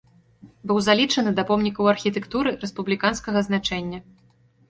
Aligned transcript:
Быў 0.69 0.77
залічаны 0.85 1.33
да 1.39 1.43
помнікаў 1.49 1.91
архітэктуры 1.93 2.53
рэспубліканскага 2.63 3.39
значэння. 3.49 3.99